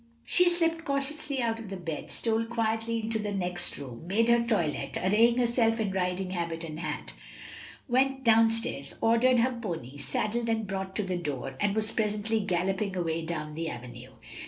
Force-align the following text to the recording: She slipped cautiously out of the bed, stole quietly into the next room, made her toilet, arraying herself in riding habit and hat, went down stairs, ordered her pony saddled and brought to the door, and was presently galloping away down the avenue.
She 0.25 0.49
slipped 0.49 0.83
cautiously 0.83 1.43
out 1.43 1.59
of 1.59 1.69
the 1.69 1.77
bed, 1.77 2.09
stole 2.09 2.45
quietly 2.45 3.01
into 3.01 3.19
the 3.19 3.31
next 3.31 3.77
room, 3.77 4.07
made 4.07 4.29
her 4.29 4.41
toilet, 4.43 4.97
arraying 4.97 5.37
herself 5.37 5.79
in 5.79 5.91
riding 5.91 6.31
habit 6.31 6.63
and 6.63 6.79
hat, 6.79 7.13
went 7.87 8.23
down 8.23 8.49
stairs, 8.49 8.95
ordered 8.99 9.37
her 9.37 9.51
pony 9.53 9.97
saddled 9.99 10.49
and 10.49 10.65
brought 10.65 10.95
to 10.95 11.03
the 11.03 11.17
door, 11.17 11.55
and 11.59 11.75
was 11.75 11.91
presently 11.91 12.39
galloping 12.39 12.95
away 12.95 13.21
down 13.23 13.53
the 13.53 13.69
avenue. 13.69 14.13